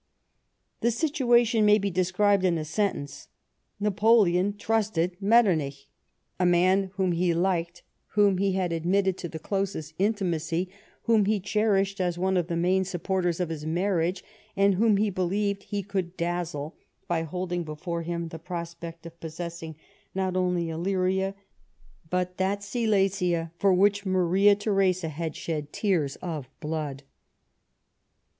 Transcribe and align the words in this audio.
The 0.79 0.89
situation 0.89 1.63
may 1.63 1.77
be 1.77 1.91
described 1.91 2.43
in 2.43 2.57
a 2.57 2.65
sentence: 2.65 3.27
Napoleon 3.79 4.57
trusted 4.57 5.15
Metternich— 5.21 5.89
a 6.39 6.45
man 6.47 6.89
whom 6.95 7.11
he 7.11 7.35
liked, 7.35 7.83
whom 8.13 8.39
he 8.39 8.53
had 8.53 8.73
admitted 8.73 9.15
to 9.19 9.29
the 9.29 9.37
closest 9.37 9.93
intimacy, 9.99 10.71
whom 11.03 11.25
he 11.25 11.39
cherished 11.39 12.01
as 12.01 12.17
one 12.17 12.35
of 12.35 12.47
the 12.47 12.55
main 12.57 12.83
supporters 12.83 13.39
of 13.39 13.49
his 13.49 13.63
marriage, 13.67 14.23
and 14.55 14.73
whom 14.73 14.97
he 14.97 15.11
believed 15.11 15.61
he 15.65 15.83
could 15.83 16.17
dazzle 16.17 16.75
by 17.07 17.21
holding 17.21 17.63
before 17.63 18.01
him 18.01 18.29
the 18.29 18.39
prospect 18.39 19.05
of 19.05 19.19
possessing 19.19 19.75
not 20.15 20.35
only 20.35 20.65
lUyria, 20.73 21.35
but 22.09 22.37
that 22.37 22.63
Silesia 22.63 23.51
for 23.59 23.71
which 23.71 24.03
Maria 24.03 24.55
Theresa 24.55 25.09
had 25.09 25.35
shed 25.35 25.71
tears 25.71 26.15
of 26.23 26.49
blood. 26.59 27.03